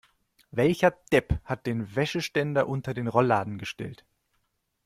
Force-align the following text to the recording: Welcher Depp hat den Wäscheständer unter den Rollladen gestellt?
Welcher 0.49 0.95
Depp 1.11 1.39
hat 1.45 1.67
den 1.67 1.95
Wäscheständer 1.95 2.67
unter 2.67 2.95
den 2.95 3.07
Rollladen 3.07 3.59
gestellt? 3.59 4.03